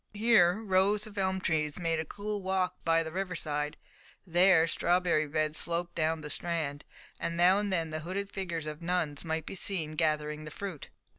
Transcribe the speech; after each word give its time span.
Here 0.15 0.59
rows 0.63 1.05
of 1.05 1.15
elm 1.19 1.39
trees 1.41 1.77
made 1.77 1.99
a 1.99 2.05
cool 2.05 2.41
walk 2.41 2.83
by 2.83 3.03
the 3.03 3.11
river 3.11 3.35
side, 3.35 3.77
there 4.25 4.65
strawberry 4.65 5.27
beds 5.27 5.59
sloped 5.59 5.93
down 5.93 6.21
the 6.21 6.31
Strand, 6.31 6.85
and 7.19 7.37
now 7.37 7.59
and 7.59 7.71
then 7.71 7.91
the 7.91 7.99
hooded 7.99 8.31
figures 8.31 8.65
of 8.65 8.81
nuns 8.81 9.23
might 9.23 9.45
be 9.45 9.53
seen 9.53 9.91
gathering 9.91 10.43
the 10.43 10.49
fruit. 10.49 10.89